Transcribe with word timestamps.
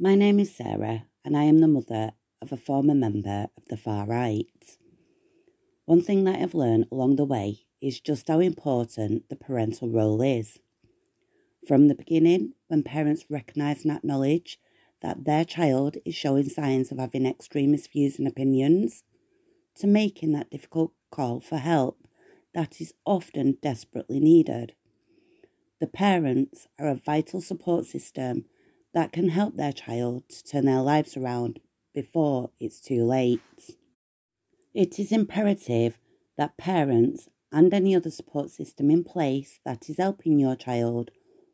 My 0.00 0.14
name 0.14 0.40
is 0.40 0.52
Sarah, 0.52 1.04
and 1.24 1.36
I 1.36 1.44
am 1.44 1.60
the 1.60 1.68
mother 1.68 2.12
of 2.40 2.50
a 2.50 2.56
former 2.56 2.94
member 2.94 3.48
of 3.56 3.68
the 3.68 3.76
far 3.76 4.06
right. 4.06 4.46
One 5.84 6.00
thing 6.00 6.24
that 6.24 6.40
I've 6.40 6.54
learned 6.54 6.86
along 6.90 7.16
the 7.16 7.26
way 7.26 7.66
is 7.80 8.00
just 8.00 8.26
how 8.26 8.40
important 8.40 9.28
the 9.28 9.36
parental 9.36 9.90
role 9.90 10.22
is. 10.22 10.58
From 11.68 11.86
the 11.86 11.94
beginning, 11.94 12.54
when 12.68 12.82
parents 12.82 13.26
recognise 13.28 13.84
and 13.84 13.92
acknowledge 13.92 14.58
that 15.02 15.24
their 15.24 15.44
child 15.44 15.98
is 16.06 16.14
showing 16.14 16.48
signs 16.48 16.90
of 16.90 16.98
having 16.98 17.26
extremist 17.26 17.92
views 17.92 18.18
and 18.18 18.26
opinions, 18.26 19.04
to 19.76 19.86
making 19.86 20.32
that 20.32 20.50
difficult 20.50 20.92
call 21.10 21.38
for 21.38 21.58
help 21.58 21.98
that 22.54 22.80
is 22.80 22.94
often 23.04 23.58
desperately 23.62 24.20
needed. 24.20 24.74
The 25.80 25.86
parents 25.86 26.66
are 26.78 26.88
a 26.88 26.94
vital 26.94 27.42
support 27.42 27.84
system 27.84 28.46
that 28.94 29.12
can 29.12 29.30
help 29.30 29.56
their 29.56 29.72
child 29.72 30.28
to 30.28 30.44
turn 30.44 30.66
their 30.66 30.82
lives 30.82 31.16
around 31.16 31.60
before 31.94 32.50
it's 32.60 32.80
too 32.80 33.04
late. 33.04 33.40
It 34.74 34.98
is 34.98 35.12
imperative 35.12 35.98
that 36.36 36.56
parents 36.56 37.28
and 37.50 37.72
any 37.74 37.94
other 37.94 38.10
support 38.10 38.50
system 38.50 38.90
in 38.90 39.04
place 39.04 39.60
that 39.64 39.88
is 39.90 39.98
helping 39.98 40.38
your 40.38 40.56
child 40.56 41.10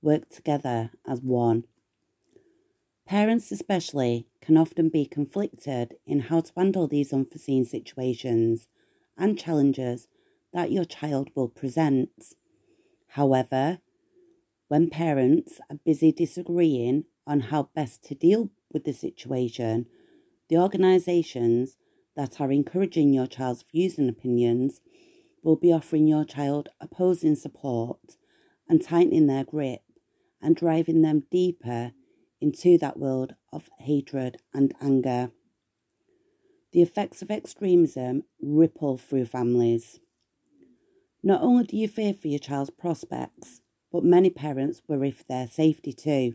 work 0.00 0.28
together 0.30 0.90
as 1.06 1.20
one. 1.20 1.64
Parents, 3.06 3.52
especially, 3.52 4.26
can 4.40 4.56
often 4.56 4.88
be 4.88 5.04
conflicted 5.04 5.96
in 6.06 6.20
how 6.20 6.40
to 6.40 6.52
handle 6.56 6.88
these 6.88 7.12
unforeseen 7.12 7.64
situations 7.64 8.68
and 9.18 9.38
challenges 9.38 10.08
that 10.52 10.72
your 10.72 10.84
child 10.84 11.28
will 11.34 11.48
present. 11.48 12.34
However, 13.08 13.80
when 14.68 14.88
parents 14.88 15.60
are 15.68 15.78
busy 15.84 16.12
disagreeing 16.12 17.04
on 17.26 17.40
how 17.40 17.68
best 17.74 18.02
to 18.04 18.14
deal 18.14 18.50
with 18.72 18.84
the 18.84 18.92
situation, 18.92 19.86
the 20.48 20.56
organisations 20.56 21.76
that 22.16 22.40
are 22.40 22.52
encouraging 22.52 23.12
your 23.12 23.26
child's 23.26 23.64
views 23.72 23.98
and 23.98 24.10
opinions 24.10 24.80
will 25.42 25.56
be 25.56 25.72
offering 25.72 26.06
your 26.06 26.24
child 26.24 26.68
opposing 26.80 27.34
support 27.34 28.16
and 28.68 28.82
tightening 28.82 29.26
their 29.26 29.44
grip 29.44 29.82
and 30.40 30.56
driving 30.56 31.02
them 31.02 31.24
deeper 31.30 31.92
into 32.40 32.76
that 32.78 32.98
world 32.98 33.34
of 33.52 33.68
hatred 33.78 34.38
and 34.52 34.74
anger. 34.80 35.30
The 36.72 36.82
effects 36.82 37.22
of 37.22 37.30
extremism 37.30 38.24
ripple 38.40 38.96
through 38.96 39.26
families. 39.26 40.00
Not 41.22 41.42
only 41.42 41.64
do 41.64 41.76
you 41.76 41.86
fear 41.86 42.14
for 42.14 42.28
your 42.28 42.40
child's 42.40 42.70
prospects, 42.70 43.60
but 43.92 44.04
many 44.04 44.30
parents 44.30 44.82
worry 44.88 45.10
for 45.10 45.24
their 45.28 45.46
safety 45.46 45.92
too. 45.92 46.34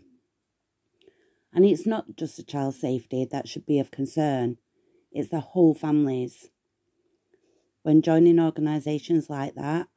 And 1.53 1.66
it's 1.66 1.86
not 1.86 2.16
just 2.16 2.38
the 2.38 2.44
child's 2.44 2.80
safety 2.80 3.28
that 3.31 3.48
should 3.48 3.66
be 3.66 3.80
of 3.80 3.92
concern, 3.92 4.58
it's 5.12 5.30
the 5.30 5.40
whole 5.40 5.73
family's. 5.73 6.50
When 7.84 8.02
joining 8.02 8.39
organisations 8.39 9.30
like 9.30 9.56
that, 9.56 9.88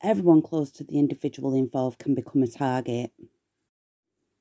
everyone 0.00 0.40
close 0.40 0.70
to 0.72 0.84
the 0.84 0.98
individual 0.98 1.54
involved 1.54 1.98
can 1.98 2.14
become 2.14 2.42
a 2.42 2.46
target. 2.46 3.10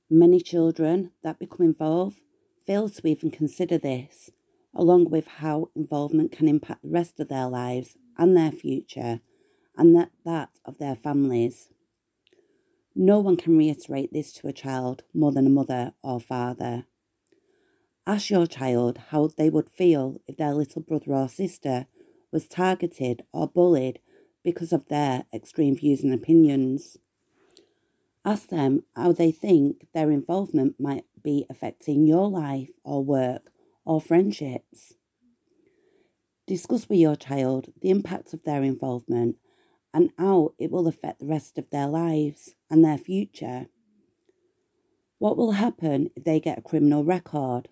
Many 0.10 0.40
children 0.40 1.12
that 1.24 1.40
become 1.40 1.66
involved 1.66 2.18
fail 2.66 2.88
to 2.90 3.08
even 3.08 3.32
consider 3.32 3.78
this, 3.78 4.30
along 4.76 5.10
with 5.10 5.28
how 5.28 5.70
involvement 5.76 6.32
can 6.32 6.48
impact 6.48 6.84
the 6.84 6.90
rest 6.90 7.20
of 7.20 7.30
their 7.30 7.48
lives 7.48 7.98
and 8.18 8.38
their 8.38 8.52
future, 8.52 9.22
and 9.76 9.96
that, 9.96 10.12
that 10.24 10.50
of 10.64 10.78
their 10.78 10.96
families. 10.96 11.70
No 12.96 13.20
one 13.20 13.38
can 13.38 13.58
reiterate 13.58 14.12
this 14.12 14.34
to 14.34 14.48
a 14.48 14.54
child 14.54 15.04
more 15.14 15.32
than 15.32 15.48
a 15.48 15.50
mother 15.50 15.94
or 16.04 16.20
father. 16.20 16.86
Ask 18.06 18.30
your 18.30 18.48
child 18.48 18.98
how 19.10 19.28
they 19.28 19.50
would 19.50 19.70
feel 19.70 20.22
if 20.28 20.38
their 20.38 20.54
little 20.54 20.82
brother 20.82 21.14
or 21.14 21.30
sister 21.30 21.88
was 22.32 22.48
targeted 22.48 23.24
or 23.32 23.48
bullied 23.48 24.00
because 24.44 24.74
of 24.74 24.88
their 24.88 25.26
extreme 25.34 25.76
views 25.76 26.04
and 26.04 26.14
opinions. 26.14 26.98
Ask 28.26 28.50
them 28.50 28.84
how 28.96 29.14
they 29.14 29.32
think 29.32 29.88
their 29.94 30.12
involvement 30.12 30.80
might 30.80 31.06
be 31.24 31.46
affecting 31.50 32.06
your 32.06 32.30
life 32.30 32.70
or 32.84 33.04
work 33.04 33.52
or 33.86 34.02
friendships. 34.02 34.94
Discuss 36.48 36.90
with 36.90 37.00
your 37.00 37.16
child 37.16 37.72
the 37.82 37.90
impact 37.90 38.34
of 38.34 38.44
their 38.44 38.64
involvement 38.64 39.38
and 39.94 40.12
how 40.18 40.54
it 40.58 40.72
will 40.72 40.88
affect 40.88 41.20
the 41.20 41.26
rest 41.26 41.58
of 41.58 41.70
their 41.70 41.88
lives 41.88 42.54
and 42.70 42.84
their 42.84 42.98
future. 42.98 43.68
What 45.18 45.38
will 45.38 45.54
happen 45.54 46.10
if 46.16 46.24
they 46.24 46.40
get 46.40 46.58
a 46.58 46.62
criminal 46.62 47.04
record? 47.04 47.70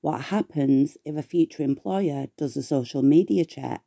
What 0.00 0.22
happens 0.22 0.96
if 1.04 1.16
a 1.16 1.22
future 1.22 1.62
employer 1.62 2.28
does 2.38 2.56
a 2.56 2.62
social 2.62 3.02
media 3.02 3.44
check? 3.44 3.82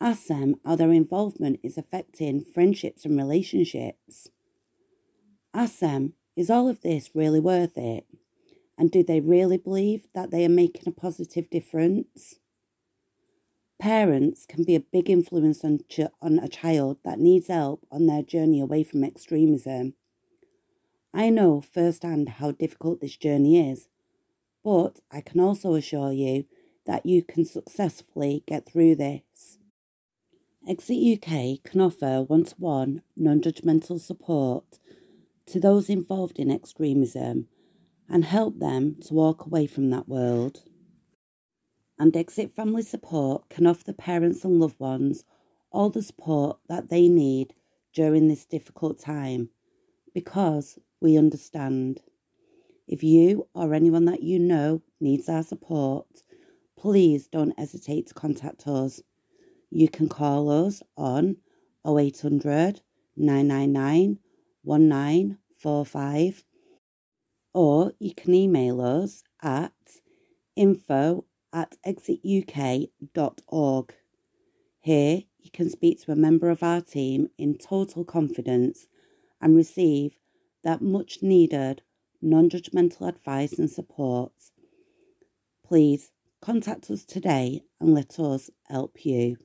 Ask 0.00 0.26
them 0.26 0.56
how 0.64 0.76
their 0.76 0.92
involvement 0.92 1.60
is 1.62 1.78
affecting 1.78 2.44
friendships 2.44 3.04
and 3.04 3.16
relationships. 3.16 4.28
Ask 5.54 5.78
them, 5.78 6.12
is 6.36 6.50
all 6.50 6.68
of 6.68 6.82
this 6.82 7.10
really 7.14 7.40
worth 7.40 7.76
it? 7.76 8.06
And 8.76 8.90
do 8.92 9.02
they 9.02 9.18
really 9.18 9.56
believe 9.56 10.06
that 10.14 10.30
they 10.30 10.44
are 10.44 10.50
making 10.50 10.84
a 10.86 10.92
positive 10.92 11.50
difference? 11.50 12.36
Parents 13.78 14.44
can 14.44 14.64
be 14.64 14.74
a 14.74 14.80
big 14.80 15.08
influence 15.08 15.64
on, 15.64 15.80
ch- 15.88 16.00
on 16.20 16.38
a 16.40 16.48
child 16.48 16.98
that 17.04 17.20
needs 17.20 17.46
help 17.46 17.86
on 17.92 18.06
their 18.06 18.22
journey 18.22 18.60
away 18.60 18.82
from 18.82 19.04
extremism. 19.04 19.94
I 21.14 21.30
know 21.30 21.60
firsthand 21.60 22.28
how 22.28 22.50
difficult 22.50 23.00
this 23.00 23.16
journey 23.16 23.70
is, 23.70 23.88
but 24.64 25.00
I 25.12 25.20
can 25.20 25.40
also 25.40 25.74
assure 25.74 26.12
you 26.12 26.46
that 26.86 27.06
you 27.06 27.22
can 27.22 27.44
successfully 27.44 28.42
get 28.46 28.66
through 28.66 28.96
this. 28.96 29.58
Exit 30.68 30.96
UK 30.96 31.62
can 31.62 31.80
offer 31.80 32.22
one 32.22 32.44
to 32.44 32.54
one, 32.58 33.02
non 33.16 33.40
judgmental 33.40 34.00
support 34.00 34.78
to 35.46 35.60
those 35.60 35.88
involved 35.88 36.38
in 36.38 36.50
extremism 36.50 37.46
and 38.08 38.24
help 38.24 38.58
them 38.58 38.96
to 39.06 39.14
walk 39.14 39.46
away 39.46 39.66
from 39.66 39.90
that 39.90 40.08
world. 40.08 40.62
And 41.98 42.16
Exit 42.16 42.54
Family 42.54 42.82
Support 42.82 43.48
can 43.48 43.66
offer 43.66 43.92
parents 43.92 44.44
and 44.44 44.60
loved 44.60 44.78
ones 44.78 45.24
all 45.70 45.90
the 45.90 46.02
support 46.02 46.58
that 46.68 46.88
they 46.88 47.08
need 47.08 47.54
during 47.92 48.28
this 48.28 48.44
difficult 48.44 49.00
time 49.00 49.50
because 50.14 50.78
we 51.00 51.18
understand. 51.18 52.00
If 52.86 53.02
you 53.02 53.48
or 53.52 53.74
anyone 53.74 54.04
that 54.06 54.22
you 54.22 54.38
know 54.38 54.82
needs 55.00 55.28
our 55.28 55.42
support, 55.42 56.22
please 56.78 57.26
don't 57.26 57.58
hesitate 57.58 58.06
to 58.06 58.14
contact 58.14 58.66
us. 58.66 59.02
You 59.70 59.88
can 59.88 60.08
call 60.08 60.48
us 60.50 60.82
on 60.96 61.36
0800 61.86 62.80
999 63.16 64.18
1945 64.62 66.44
or 67.52 67.92
you 67.98 68.14
can 68.14 68.34
email 68.34 68.80
us 68.80 69.24
at 69.42 69.72
info 70.54 71.24
at 71.52 71.76
exituk.org. 71.86 73.94
Here 74.80 75.22
you 75.40 75.50
can 75.50 75.70
speak 75.70 76.02
to 76.02 76.12
a 76.12 76.16
member 76.16 76.50
of 76.50 76.62
our 76.62 76.80
team 76.80 77.28
in 77.38 77.58
total 77.58 78.04
confidence 78.04 78.86
and 79.40 79.56
receive 79.56 80.18
that 80.64 80.82
much 80.82 81.18
needed 81.22 81.82
non 82.20 82.50
judgmental 82.50 83.08
advice 83.08 83.58
and 83.58 83.70
support. 83.70 84.32
Please 85.66 86.10
contact 86.40 86.90
us 86.90 87.04
today 87.04 87.62
and 87.80 87.94
let 87.94 88.18
us 88.18 88.50
help 88.68 89.04
you. 89.04 89.36